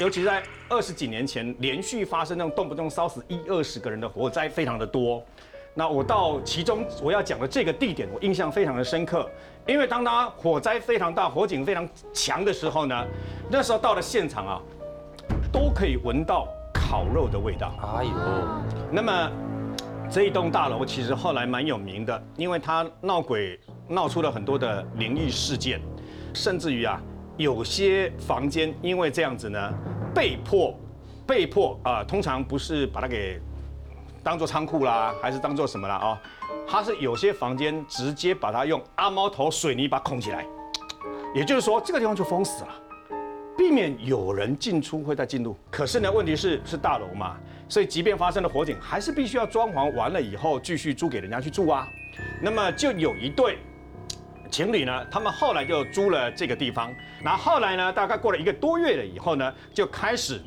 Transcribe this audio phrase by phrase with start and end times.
[0.00, 5.22] 尤其在二十几年前，连续发生那种动不动烧死一二十个人的火灾非常的多。
[5.72, 9.30] 那我到其中我要讲的这个地点，我印象非常的深刻，
[9.66, 13.06] 因为当它火灾非常大、火警非常强的时候呢，
[13.48, 14.60] 那时候到了现场啊，
[15.52, 17.72] 都可以闻到烤肉的味道。
[17.96, 18.10] 哎呦，
[18.90, 19.30] 那么
[20.10, 25.80] 这一栋大楼其实后来蛮有名的，因为它闹鬼闹出了很多的灵异事件，
[26.32, 27.00] 甚至于啊，
[27.36, 29.72] 有些房间因为这样子呢，
[30.14, 30.74] 被迫
[31.26, 33.40] 被迫啊，通常不是把它给。
[34.22, 35.98] 当做仓库啦，还是当做什么啦？
[36.02, 36.18] 哦，
[36.66, 40.46] 它是有些房间直接把它用阿猫头水泥把它孔起来，
[41.34, 42.70] 也就是说这个地方就封死了，
[43.54, 45.54] 避免有人进出会再进入。
[45.70, 47.36] 可是呢，问题是是大楼嘛，
[47.68, 51.86] 所以即便发生了火警，还是必须要装潢完了以后继续租给人家去住啊。
[52.40, 53.58] 那么就有一对
[54.54, 56.94] 情侣呢，他们后来就租了这个地方，
[57.24, 60.40] 然后后来呢，大概过了一个多月了以后呢，就开始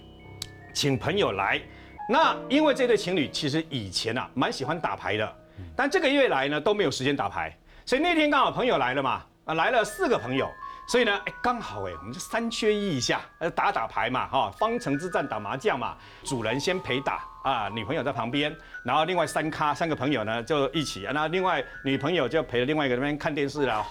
[0.73, 1.61] 请朋友来。
[2.07, 5.35] 那因为这对情侣其实以前啊蛮喜欢打牌的，
[5.75, 7.53] 但这个月来呢都没有时间打牌，
[7.85, 10.49] 所以那天刚好朋友来了嘛，啊来了四个朋友，
[10.87, 18.53] 所以呢哎刚好哎我们就三缺一一下，呃打打牌嘛哈，方城之战打麻将嘛，主人先陪打啊，女朋友在旁边，
[18.83, 23.85] 然后另外三咖三个朋友呢就一起，那另外女朋友就陪着另外一个那边看电视啦，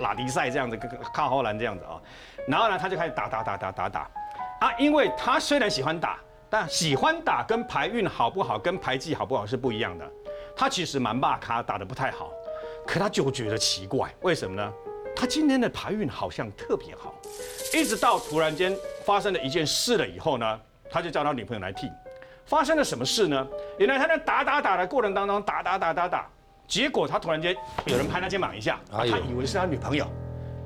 [0.00, 0.78] 拉迪赛这样子，
[1.14, 2.00] 靠后栏这样子啊，
[2.46, 4.00] 然后呢他就开始打打打打打打，
[4.60, 6.18] 啊因为他虽然喜欢打。
[6.50, 10.10] 但喜欢打跟牌运好不好，跟牌技好不好是不一样的。
[10.56, 12.32] 他其实蛮骂咖，打得不太好，
[12.86, 14.72] 可他就觉得奇怪，为什么呢？
[15.14, 17.14] 他今天的牌运好像特别好，
[17.74, 21.86] 一直到突然间发生了一件事了以后呢，他就叫他女朋友来替。
[22.48, 23.46] 发生了什么事呢？
[23.78, 26.26] 原来他在打打打的过程当中，打打打打打，
[26.66, 27.54] 结果他突然间
[27.86, 30.06] 有人拍他肩膀一下，他以为是他女朋友。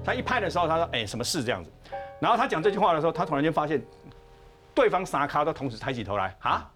[0.05, 1.71] 他一拍的时候，他说：“哎，什么事这样子？”
[2.19, 3.83] 然后他讲这句话的时候，他突然间发现。
[4.75, 6.67] 对方三咖都同时抬起头来，啊，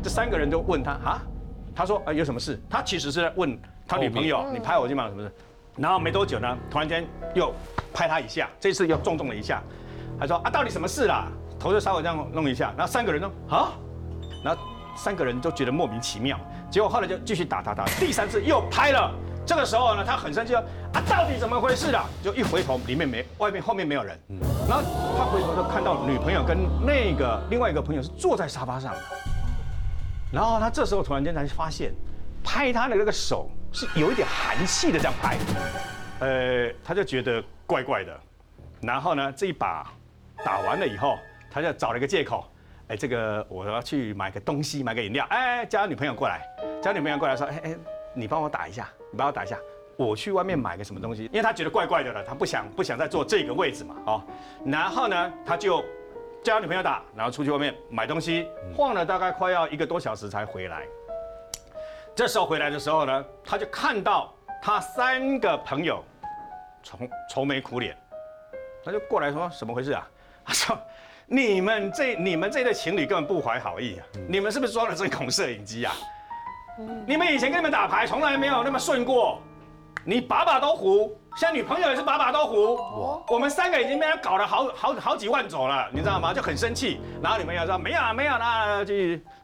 [0.00, 1.22] 这三个人都问他，啊，
[1.74, 2.56] 他说，啊，有什么事？
[2.70, 5.34] 他其实是在问他女朋友，你拍我肩膀什么事？
[5.76, 7.52] 然后没多久呢，突然间又
[7.92, 9.60] 拍他一下，这次又重重了一下，
[10.20, 11.26] 他说，啊，到底什么事啦？
[11.58, 13.72] 头就稍微这样弄一下，然后三个人都，啊，
[14.42, 14.62] 然后
[14.96, 16.38] 三个人都觉得莫名其妙，
[16.70, 19.12] 结果后来就继续打打打，第三次又拍了。
[19.44, 20.60] 这个时候呢，他很生气说
[20.92, 22.04] 啊，到底怎么回事啊？
[22.22, 24.18] 就一回头，里面没，外面后面没有人。
[24.28, 24.38] 嗯
[24.68, 24.84] 然后
[25.18, 28.94] 他回头就看到女朋友跟那个另外一个朋友是坐在沙发上。
[30.32, 31.92] 然后他这时候突然间才发现，
[32.44, 35.36] 拍他的那个手是有一点寒气的这样拍，
[36.20, 38.18] 呃，他就觉得怪怪的。
[38.80, 39.92] 然后呢，这一把
[40.44, 41.18] 打完了以后，
[41.50, 42.44] 他就找了一个借口，
[42.88, 46.42] 哎，这个我要去买个东西，买个饮料，哎，叫女朋友过来，
[46.82, 47.76] 叫女朋友过来说，哎哎。
[48.14, 49.58] 你帮我打一下，你帮我打一下，
[49.96, 54.22] 我去外面买个什么东西，因为他觉得怪怪的了，他不想不想再坐这个位置嘛，哦，
[54.66, 55.82] 然后呢，他就
[56.44, 60.82] 叫女朋友打，然后出去外面买东西，晃了大概快要一个多小时才回来。
[62.14, 64.30] 这时候回来的时候呢，他就看到
[64.62, 66.04] 他三个朋友
[66.82, 66.98] 愁
[67.30, 67.96] 愁眉苦脸，
[68.84, 70.06] 他就过来说什么回事啊？
[70.44, 70.78] 他说
[71.32, 75.94] 你们这你们这对情侣根本不怀好意啊，你们是不是装了针孔摄影机啊？
[77.06, 79.40] 你们以前跟你们打牌从来没有那么顺过，
[80.04, 86.34] 你把把都胡，现在女朋友也是把把都胡，我们三个已经被他搞了好好好几万走了，你知道吗？
[86.34, 88.92] 就很生气，然后女朋友说没有啊没有啦，就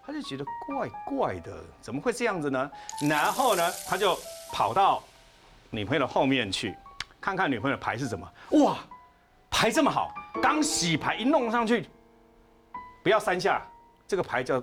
[0.07, 1.51] 他就觉得怪怪的，
[1.81, 2.71] 怎么会这样子呢？
[3.09, 4.15] 然后呢，他就
[4.53, 5.03] 跑到
[5.71, 6.77] 女朋友的后面去，
[7.19, 8.31] 看看女朋友的牌是什么，
[8.63, 8.77] 哇，
[9.59, 11.85] 牌这么好，刚洗牌一弄上去，
[13.03, 13.61] 不要三下，
[14.07, 14.63] 这个牌就。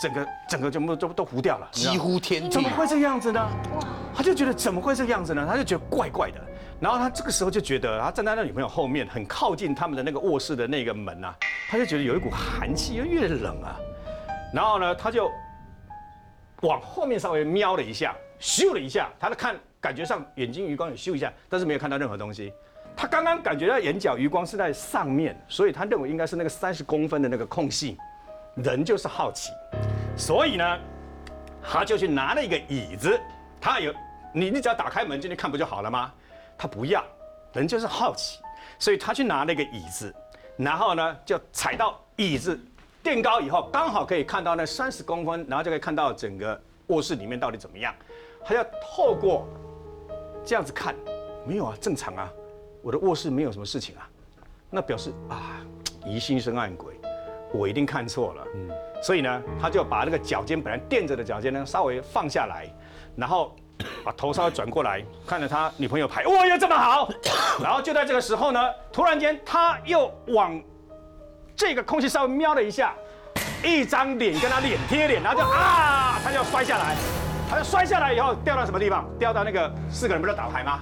[0.00, 3.40] 整个整个全部都都糊掉了，几乎天地，怎么会这个样子呢？
[3.74, 3.80] 哇，
[4.14, 5.44] 他就觉得怎么会这个样子呢？
[5.46, 6.40] 他就觉得怪怪的。
[6.80, 11.36] 然后他这个时候就觉得，他站在那女朋友后面，很靠近他们的那个卧室的那个门啊，
[11.68, 13.76] 他就觉得有一股寒气，又越冷啊。
[14.54, 15.30] 然后呢，他就
[16.62, 22.52] 往后面稍微瞄了一下，咻了一下，他的看感觉上眼睛余光有咻一下，但是没有看到任何东西。
[22.96, 27.96] 他刚刚感觉到眼角余光是在上面，所以他认为应该是那个三十公分的那个空隙。
[28.56, 29.50] 人就是好奇。
[30.16, 30.78] 所以呢，
[31.62, 33.18] 他就去拿了一个椅子，
[33.60, 33.92] 他有
[34.34, 36.12] 你，你只要打开门进去看不就好了吗？
[36.58, 37.02] 他不要，
[37.54, 38.38] 人就是好奇，
[38.78, 40.14] 所以他去拿了一个椅子，
[40.56, 42.60] 然后呢就踩到椅子
[43.02, 47.94] 垫高以后，刚好可以看到那三十公分，然后就可以看到整个卧室里面到底怎么样。
[48.44, 49.48] 他要透过
[50.44, 50.94] 这样子看，
[51.46, 52.30] 没有啊，正常啊，
[52.82, 54.08] 我的卧室没有什么事情啊，
[54.68, 55.60] 那表示啊，
[56.04, 56.94] 疑心生暗鬼。
[57.54, 58.70] 我一定看错了，嗯，
[59.02, 62.66] 所以呢，他就把那个脚尖本来垫着的脚尖呢稍微放下来，
[63.14, 63.54] 然后
[64.02, 67.10] 把头稍微转过来，看着他女朋友牌，哇，又这么好，
[67.62, 70.58] 然后就在这个时候呢，突然间他又往
[71.54, 72.94] 这个空气稍微瞄了一下，
[73.62, 76.96] 一张脸跟他脸贴脸，然后就啊，他就要摔下来，
[77.50, 79.06] 他就摔下来以后掉到什么地方？
[79.18, 80.80] 掉到那个四个人不是打牌吗？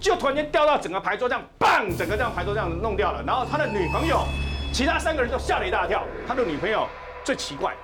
[0.00, 3.22] 就突然间掉到整个牌桌这样，棒，整个这样牌桌这样弄掉了。
[3.26, 4.24] 然后他的女朋友，
[4.72, 6.04] 其他三个人都吓了一大跳。
[6.26, 6.86] 他的女朋友
[7.24, 7.74] 最奇怪，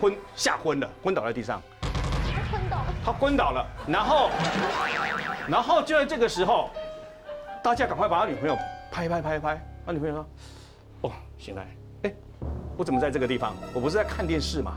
[0.00, 1.60] 昏吓昏了，昏倒在地上。
[1.82, 2.94] 他昏倒了。
[3.04, 4.30] 他昏倒了，然后，
[5.48, 6.70] 然后就在这个时候，
[7.62, 8.56] 大家赶快把他女朋友
[8.90, 9.60] 拍拍拍拍。
[9.84, 10.26] 他女朋友说
[11.02, 11.66] ：“哦，醒来，
[12.04, 12.14] 哎，
[12.76, 13.54] 我怎么在这个地方？
[13.74, 14.76] 我不是在看电视吗？”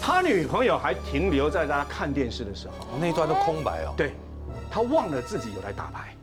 [0.00, 3.94] 他女朋友还停留在他看电视的时候，那一段都空白哦。
[3.96, 4.12] 对。
[4.70, 6.14] 他忘了自己有来打牌，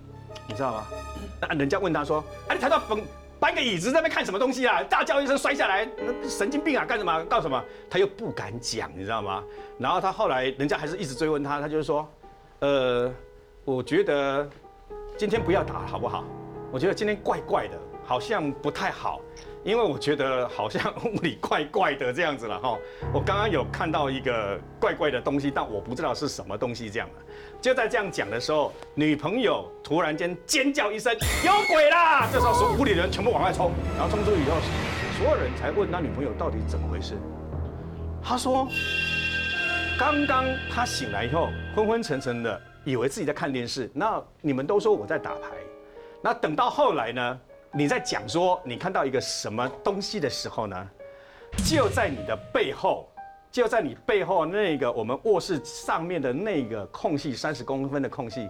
[0.48, 0.88] 你知道吗？
[1.42, 3.00] 那人家问他说：“哎，你抬到搬
[3.40, 6.86] 搬个椅子在那边看什么东西啊？”大叫一声摔下来，那神经病啊！
[6.86, 7.24] 干什么？
[7.26, 7.64] 干什么？
[7.90, 9.44] 他又不敢讲，你知道吗？
[9.78, 12.08] 然后他后来人家还是一直追问他，他就是说
[12.60, 13.14] ：“呃，
[13.66, 14.50] 我觉得
[15.18, 16.24] 今天不要打好不好？
[16.72, 19.22] 我觉得今天怪怪的，好像不太好。”
[19.64, 22.78] 因为我觉得好像屋里怪怪的这样子了哈，
[23.14, 27.16] 我刚刚有看到一个怪怪的东西，但我不知道是什么东西这样的。
[27.60, 31.14] 就在这样讲的时候，女朋友突然间尖叫一声
[31.46, 34.56] ：“有鬼啦！” 这时候，所有屋里人全部往外冲，然后冲出去以后，
[35.18, 37.16] 所有人才问他女朋友到底怎么回事。
[38.24, 38.68] 他说
[39.98, 43.90] ：“刚刚他醒来以后，昏昏沉沉的，以为自己在看电视。
[43.94, 45.50] 那你们都说我在打牌，
[46.22, 47.40] 那等到后来呢？”
[47.74, 50.90] 你在讲说你看到一个什么东西的时候呢？
[51.66, 53.10] 就在你的背后，
[53.58, 58.48] 就在你背后那个我们卧室上面的那个空隙，三十公分的空隙，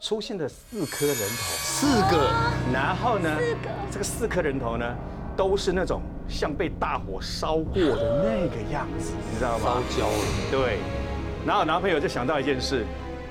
[0.00, 2.28] 出现了四颗人头，四个。
[2.72, 3.38] 然后呢？
[3.38, 3.70] 四个。
[3.92, 4.96] 这个四颗人头呢，
[5.36, 9.80] 都是那种像被大火烧过的那个样子，你知道吗？
[9.88, 10.18] 烧焦了。
[10.50, 10.78] 对。
[11.46, 12.84] 然后男朋友就想到一件事，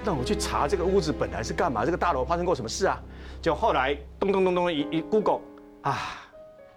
[0.05, 1.83] 让我去查这个屋子本来是干嘛？
[1.83, 2.97] 这个大楼发生过什么事啊？
[3.41, 5.41] 就后来咚咚咚咚一一 Google
[5.81, 5.97] 啊，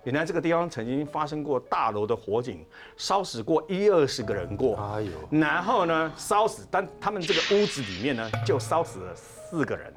[0.05, 2.67] 原来这个地方曾经发生过大楼的火警，
[2.97, 4.77] 烧死过一二十个人过。
[4.77, 9.93] 哎呦，然后呢，烧死，但他们这个屋子里面呢，就烧死了四个人。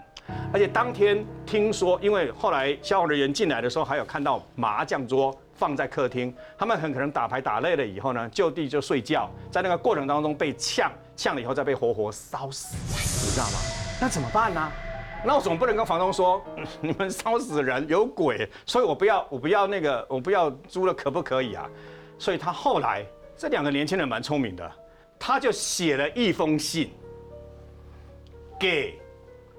[0.53, 12.75] 而且当天听说，因为后来消防人员进来的时候，还有看到麻将桌放在客厅，他们很可能打牌打累了以后呢，就地就睡觉，在那个过程当中被呛，呛了以后再被活活烧死，
[13.25, 13.57] 你知道吗？
[13.99, 14.71] 那怎么办呢？
[15.25, 16.39] 那我总不能跟房东说，
[16.79, 21.67] 你们烧死人有鬼，所以我不要，我不要那个，我不要租了，可不可以啊？
[22.19, 23.03] 所以他后来
[23.35, 24.71] 这两个年轻人蛮聪明的，
[25.17, 26.91] 他就写了一封信
[28.59, 28.99] 给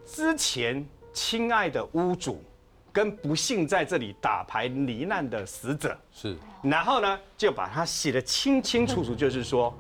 [0.05, 2.41] 之前亲爱的屋主
[2.93, 9.77] 跟不幸在这里打牌罹难的死者，是，然后呢就把他写的清清楚楚，就是说，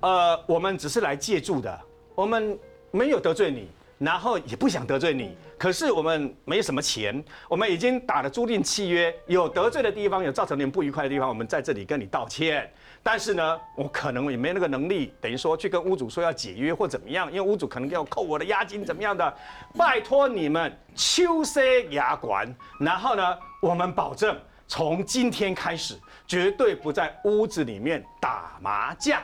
[0.00, 1.78] 呃，我们只是来借住的，
[2.14, 2.58] 我们
[2.90, 3.68] 没有得罪你。
[3.98, 12.70] 然后也不想得罪你，可是我们没什么钱，我们已经打了租赁契约，有得罪的地方，有造成你们不愉快的地方，我们在这里跟你道歉。
[13.02, 19.34] 但是呢，我可能也没那个能力，等于说去跟屋主说要解约或怎么样，因为屋主可能要扣我的押金怎么样的，
[19.78, 22.54] 拜托你们秋色牙管。
[22.78, 24.36] 然后呢，我们保证
[24.68, 29.22] 从今天开始绝对不在屋子里面打麻将，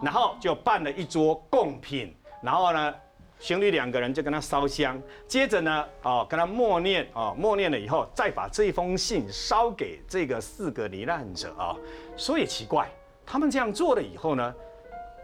[0.00, 2.94] 然后就办了一桌贡品，然后呢。
[3.42, 11.74] 情侣两个人就跟他烧香，接着呢，哦，跟他默念，哦，默念了以后，再把这封信烧给这个四个罹难者啊。
[12.16, 12.88] 所以奇怪，
[13.26, 14.54] 他们这样做了以后呢，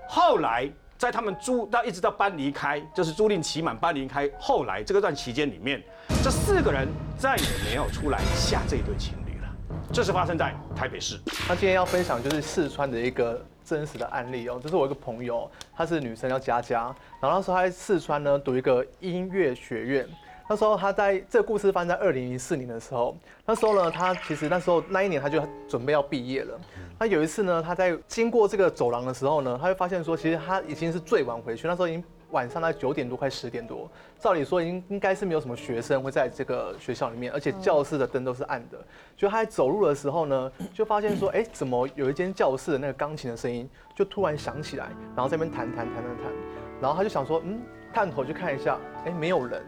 [0.08, 5.80] 后来在他们租到一直到搬离开，就是租赁期满搬离开，后来这个段期间里面，
[6.20, 9.48] 这四个人再也没有出来吓这对情侣了。
[9.92, 11.20] 这是发生在台北市。
[11.48, 13.40] 那今天要分享就是四川的一个。
[13.68, 20.08] 真实的案例哦，这是我一个朋友，她是女生叫佳佳，然后那时候她在四川呢读一个音乐学院，
[20.48, 26.58] 那时候她在这个故事发生在二零零四年的时候，那时候呢，她其实那时候那一年她就准备要毕业了，
[26.98, 32.02] 那有一次呢，她在经过这个走廊的时候呢，她就发现说，其实她已经是最晚回去，那时候已经。
[32.30, 38.78] 晚上在九点多快十点多，照理说应应该是没有什么学生会在这个学校里面，而且教室的灯都是暗的。
[39.16, 46.32] 就他在走路的时候呢，就发现说，哎，怎么有一间教室的那个钢琴的声音就突然响起来，然后在那边弹弹弹弹弹，
[46.80, 47.60] 然后他就想说，嗯，
[47.92, 49.62] 探头去看一下，哎，没有人。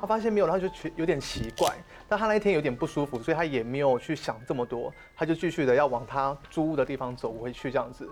[0.00, 1.70] 他发现没有，他就觉有点奇怪。
[2.08, 8.08] 但他那一天有点不舒服，所以他也没有去想这么多，他就继续的要往他租屋的地方走回去这样子。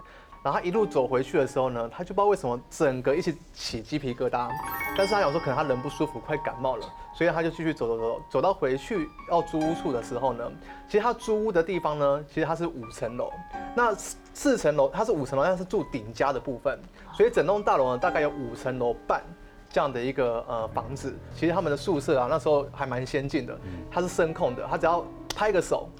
[0.49, 4.49] 然后他一路走回去的时候呢，他就不知道为什么整个一起起鸡皮疙瘩。
[4.97, 10.51] 但是他想说可能他人不舒服，快感冒了，所以他就继续走走走，走到回去要租屋处的时候呢，
[10.87, 13.31] 其实他租屋的地方呢，其实他是五层楼，
[13.75, 13.95] 那
[14.33, 16.81] 四层楼他是五层楼，但是住顶家的部分，
[17.13, 19.23] 所以整栋大楼呢大概有五层楼半
[19.69, 21.15] 这样的一个呃房子。
[21.35, 23.55] 其实他们的宿舍啊那时候还蛮先进的，
[23.91, 25.05] 它是声控的，他只要
[25.37, 25.91] 拍个手。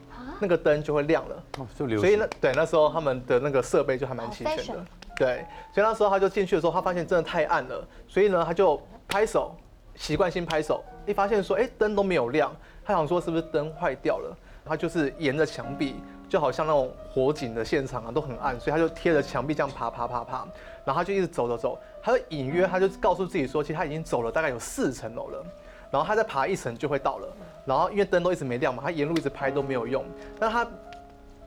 [0.41, 1.43] 那个灯就会亮了。
[1.59, 4.85] 哦，就流所以那，对，那时候他们的那个设备就还蛮齐全的。
[5.17, 9.55] 对，所以那时候他就进去的时候，他发现真的太暗了，所以呢，他就拍手，
[9.97, 12.55] 习惯性拍手，一发现说，哎，灯都没有亮，
[12.85, 14.37] 他想说是不是灯坏掉了？
[14.65, 15.97] 他就是沿着墙壁，
[16.29, 20.47] 就好像那种火警的现场啊，都很暗，所以他就贴着墙壁这样爬爬爬爬，
[20.85, 25.45] 然后他就一直走走走，他就隐约他就告诉自己说，其实他已经走了大概有四层楼了。
[25.91, 27.29] 然后他再爬一层就会到了，
[27.65, 30.05] 然后因为灯都一直没亮嘛，他沿路一直拍都没有用。
[30.39, 30.67] 但他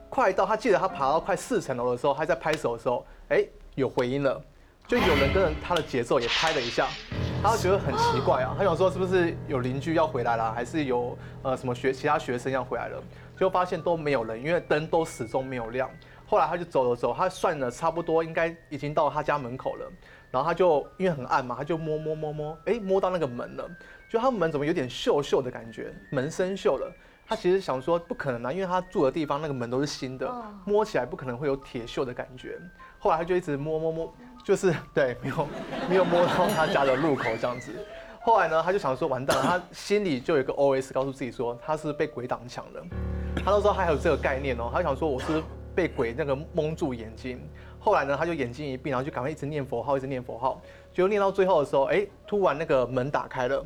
[0.09, 3.45] 快到，他记得他爬到快四层楼的时候，他在拍手的时候，哎，
[3.75, 4.41] 有回音了，
[4.87, 6.87] 就有人跟着他的节奏也拍了一下，
[7.41, 13.01] 他觉得很奇怪啊，他想说是不是有邻居要回来了，还是有呃什么学其他学生要回来了，
[13.37, 15.89] 结果发现都没有人，因为灯都始终没有亮。
[16.27, 19.91] 后来他就走了走，他算了差不多应该已经到他家门口了，
[20.31, 23.69] 然后他就因为很暗嘛，他就摸摸摸摸，哎，摸到那个门了，
[24.11, 26.93] 就他门怎么有点锈锈的感觉，门生锈了。
[27.25, 30.29] 他其实想说不可能啊，因为他住的地方那个门都是新的，
[30.65, 32.59] 摸起来不可能会有铁锈的感觉。
[32.99, 34.13] 后来他就一直摸摸摸，
[34.43, 35.47] 就是对，没有
[35.87, 37.71] 没有摸到他家的入口这样子。
[38.19, 42.83] 后来呢，他就想说完蛋了，他心里就有一个 OS 告诉自己说他是被鬼挡墙了。
[43.37, 45.41] 他那时候还有这个概念哦，他想说我是
[45.73, 47.39] 被鬼那个蒙住眼睛。
[47.79, 50.61] 后来呢，他就眼睛一闭，然后就赶快一直念佛号，一直念佛号。
[50.93, 53.65] 就念到最后的时候，哎，突然那个门打开了，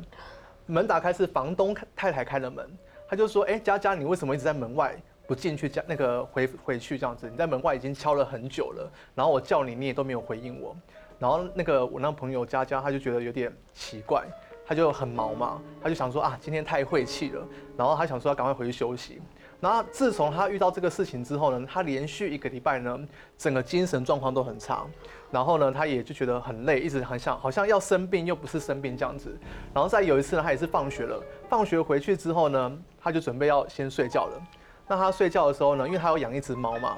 [0.66, 2.68] 门打开是房东太太开了门。
[3.08, 5.68] 他就说：“哎，佳佳，你为什么一直在门外不进去？
[5.68, 7.30] 家那个回回去这样子？
[7.30, 10.76] 你在门外已经敲了很久了，然后我叫你，你也都没有回应我。
[11.18, 14.24] 然后那个我那朋友佳佳，他就觉得有点奇怪，
[14.66, 17.46] 他就很毛嘛，他就想说啊，今天太晦气了，
[17.76, 19.22] 然后他想说要赶快回去休息。
[19.60, 22.98] 然后自从他遇到这个事情之后呢，他连续一个礼拜呢，
[23.38, 24.84] 整个精神状况都很差。
[25.30, 29.36] 然后呢，他也就觉得很累，一直很想好像要生病又不是生病这样子。
[29.74, 34.42] 然后在有一次呢，他也是放学了，放学回去之后呢，他就准备要先睡觉了。
[34.86, 36.96] 那他睡觉的时候呢，因为他要养一只猫嘛，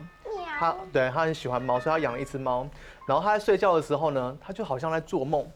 [0.59, 2.69] 他对他很喜欢猫，所以他养了一只猫。
[3.07, 5.47] 然后他在睡觉的时候呢，他就好像在做梦，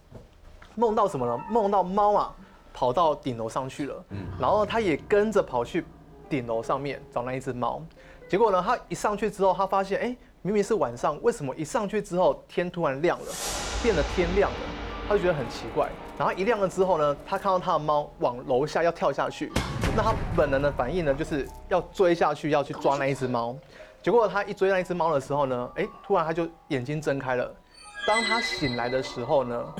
[0.74, 1.44] 梦到什么呢？
[1.50, 2.34] 梦到猫啊
[2.72, 4.04] 跑到顶楼上去了，
[4.40, 5.84] 然后他也跟着跑去
[6.32, 7.82] 顶楼上面找那一只猫。
[8.28, 10.16] 结果呢，他一上去之后，他发现哎。
[10.44, 13.26] 明明是晚上，为什么一上去之后天突然亮了，
[13.80, 14.56] 变得天亮了？
[15.08, 15.88] 他就觉得很奇怪。
[16.18, 19.52] 然后一亮了之后呢，他看到他的猫往楼下要跳下去，
[19.96, 23.56] 那他本能的反应呢，就是要追下去要去抓那一只猫。
[24.02, 27.48] 结果他一追那一只猫的时候呢，哎，突然他就眼睛睁开了。
[28.04, 29.74] 当他醒来的时候呢，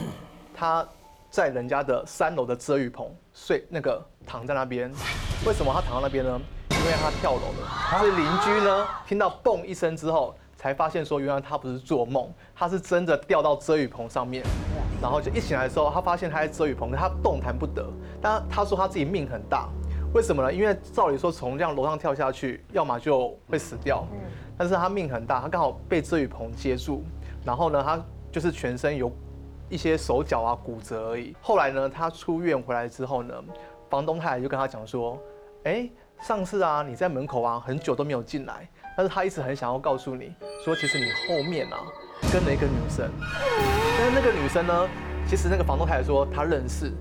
[0.55, 0.87] 他
[1.29, 4.93] 在人家的三楼的遮雨棚睡，那个躺在那边。
[5.45, 6.41] 为什么他躺在那边呢？
[6.71, 7.67] 因为他跳楼了。
[7.67, 10.35] 他是邻居呢，听到嘣一声之后。
[10.55, 14.45] 才发现说，原来他不是做梦，他是真的掉到遮雨棚上面，
[15.01, 17.85] 然后就一醒来的时候，他发现他在遮雨棚，他动弹不得。
[18.21, 19.69] 但他说他自己命很大，
[20.15, 20.53] 为什么呢？
[20.53, 24.07] 因为照理说从这样楼上跳下去，要么就会死掉，
[24.57, 27.03] 但是他命很大，他刚好被遮雨棚接住，
[27.45, 29.11] 然后呢，他就是全身有
[29.69, 31.35] 一些手脚啊骨折而已。
[31.41, 33.35] 后来呢，他出院回来之后呢，
[33.91, 35.19] 房东太太就跟他讲说，
[35.65, 35.89] 哎，
[36.21, 38.69] 上次啊你在门口啊很久都没有进来。
[38.95, 41.79] 但是他一直很想要告诉你说，其实你后面啊
[42.31, 43.11] 跟了一个女生，
[43.99, 44.89] 但是那个女生呢，
[45.27, 46.93] 其实那个房东太太说她认识，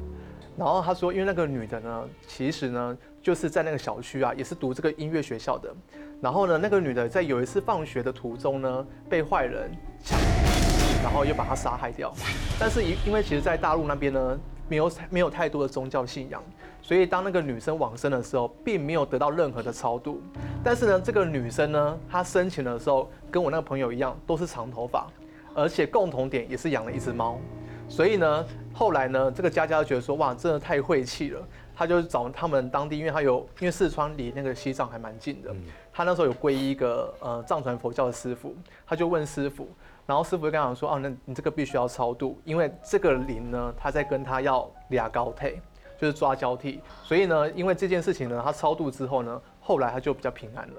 [0.55, 5.69] 然后她说，因为那个女的呢，其实呢就是在那个小区啊，也是读这个音乐学校的，
[6.21, 9.69] 然后呢，那个女的在有一次放学的途中呢，被坏人
[10.01, 10.17] 抢，
[11.03, 12.13] 然后又把她杀害掉，
[12.57, 14.39] 但是因因为其实，在大陆那边呢。
[14.69, 16.41] 没有没有太多的宗教信仰，
[16.81, 20.21] 所以当那个女生往生的时候，并没有得到任何的超度。
[20.63, 25.07] 但是呢，这个女生呢，她生前的时候跟我那个朋友一样，都是长头发，
[25.53, 27.39] 而且共同点也是养了一只猫。
[27.87, 31.41] 所以呢，后来呢，这个佳佳觉得说，哇，真的太晦气了。
[31.73, 35.51] 他就找他们当地，因为他有，因为四川离那个西藏还蛮近的，
[35.91, 39.67] 他那时候有皈依一个呃藏传佛教的师傅，他就问师傅。
[40.05, 45.61] 然后师傅就跟他讲说：“哦，那你这个必须要超度，因为这个灵呢，他在跟他要俩高配，
[46.01, 46.81] 就是抓交替。
[47.03, 50.75] 所以呢，因为这件事情呢，他超度之后呢，后来他就比较平安了。”